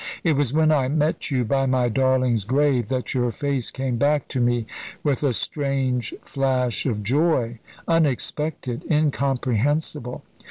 [0.23, 4.27] It was when I met you by my darling's grave that your face came back
[4.29, 4.65] to me
[5.03, 10.23] with a strange flash of joy, unexpected, incomprehensible.